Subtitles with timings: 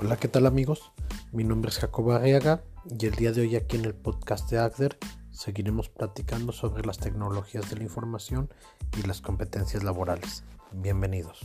[0.00, 0.92] Hola, ¿qué tal amigos?
[1.32, 4.58] Mi nombre es Jacobo Arriaga y el día de hoy aquí en el podcast de
[4.58, 4.96] Agder
[5.32, 8.48] seguiremos platicando sobre las tecnologías de la información
[8.96, 10.44] y las competencias laborales.
[10.70, 11.40] Bienvenidos.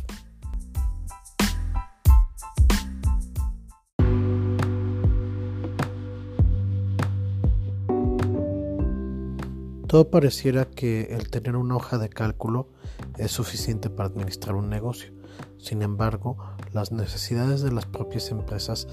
[9.88, 12.70] Todo pareciera que el tener una hoja de cálculo
[13.18, 15.12] es suficiente para administrar un negocio.
[15.58, 16.38] Sin embargo,
[16.74, 18.88] las necesidades de las propias empresas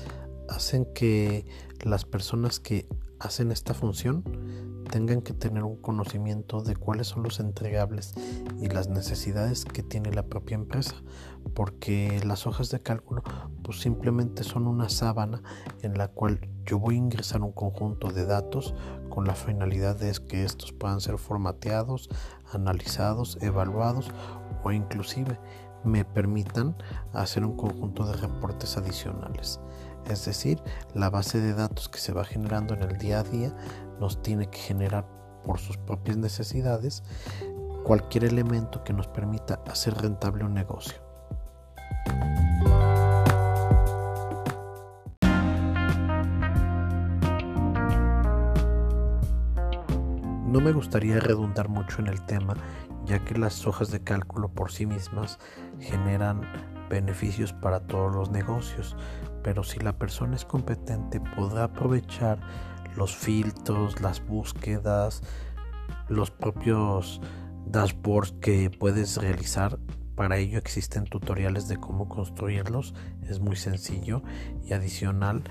[0.49, 1.47] hacen que
[1.83, 2.87] las personas que
[3.19, 4.25] hacen esta función
[4.91, 8.15] tengan que tener un conocimiento de cuáles son los entregables
[8.61, 10.97] y las necesidades que tiene la propia empresa
[11.55, 13.23] porque las hojas de cálculo
[13.63, 15.43] pues simplemente son una sábana
[15.83, 18.75] en la cual yo voy a ingresar un conjunto de datos
[19.09, 22.09] con la finalidad de que estos puedan ser formateados,
[22.53, 24.11] analizados, evaluados
[24.65, 25.39] o inclusive
[25.85, 26.77] me permitan
[27.13, 29.61] hacer un conjunto de reportes adicionales.
[30.09, 30.63] Es decir,
[30.95, 33.55] la base de datos que se va generando en el día a día
[34.01, 35.07] nos tiene que generar
[35.45, 37.03] por sus propias necesidades
[37.85, 40.99] cualquier elemento que nos permita hacer rentable un negocio.
[50.47, 52.55] No me gustaría redundar mucho en el tema,
[53.05, 55.39] ya que las hojas de cálculo por sí mismas
[55.79, 56.43] generan
[56.89, 58.97] beneficios para todos los negocios,
[59.43, 62.41] pero si la persona es competente podrá aprovechar
[62.97, 65.23] los filtros, las búsquedas,
[66.09, 67.21] los propios
[67.67, 69.79] dashboards que puedes realizar.
[70.17, 74.23] Para ello existen tutoriales de cómo construirlos, es muy sencillo
[74.65, 75.43] y adicional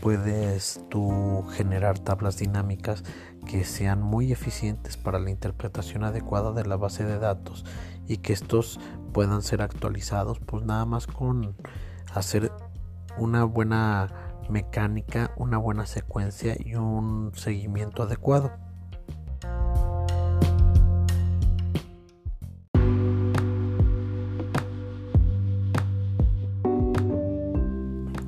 [0.00, 3.02] puedes tú generar tablas dinámicas
[3.46, 7.64] que sean muy eficientes para la interpretación adecuada de la base de datos
[8.06, 8.78] y que estos
[9.12, 11.56] puedan ser actualizados pues nada más con
[12.12, 12.52] hacer
[13.16, 14.12] una buena
[14.50, 18.65] mecánica, una buena secuencia y un seguimiento adecuado.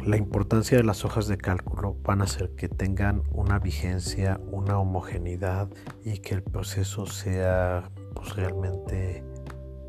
[0.08, 4.78] La importancia de las hojas de cálculo van a hacer que tengan una vigencia, una
[4.78, 5.68] homogeneidad
[6.02, 9.22] y que el proceso sea pues, realmente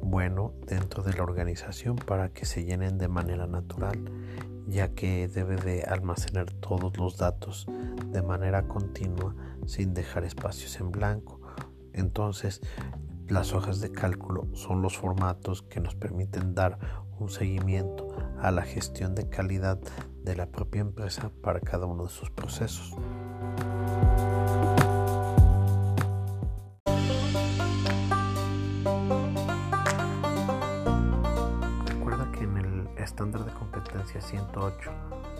[0.02, 4.12] bueno dentro de la organización para que se llenen de manera natural,
[4.68, 7.66] ya que debe de almacenar todos los datos
[8.08, 9.34] de manera continua
[9.68, 11.40] sin dejar espacios en blanco.
[11.94, 12.60] Entonces,
[13.30, 16.80] las hojas de cálculo son los formatos que nos permiten dar
[17.20, 18.08] un seguimiento
[18.42, 19.80] a la gestión de calidad
[20.24, 22.96] de la propia empresa para cada uno de sus procesos.
[31.86, 34.92] Recuerda que en el estándar de competencia 108,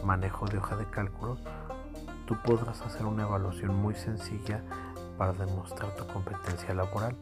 [0.04, 1.38] manejo de hoja de cálculo,
[2.28, 4.64] tú podrás hacer una evaluación muy sencilla
[5.18, 7.18] para demostrar tu competencia laboral.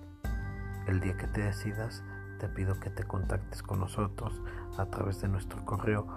[0.87, 2.01] El día que te decidas,
[2.39, 4.41] te pido que te contactes con nosotros
[4.77, 6.07] a través de nuestro correo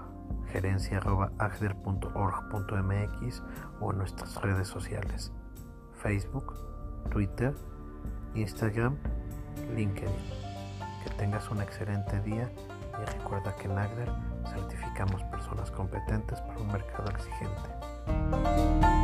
[0.52, 3.42] gerencia.agder.org.mx
[3.80, 5.32] o en nuestras redes sociales
[6.00, 6.54] Facebook,
[7.10, 7.52] Twitter,
[8.34, 8.96] Instagram,
[9.74, 10.14] LinkedIn.
[11.04, 12.52] Que tengas un excelente día
[13.00, 14.12] y recuerda que en Agder
[14.52, 18.99] certificamos personas competentes para un mercado exigente.